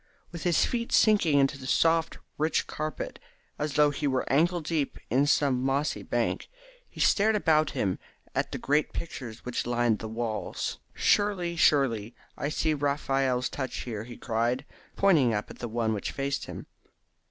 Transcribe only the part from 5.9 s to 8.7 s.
bank, he stared about him at the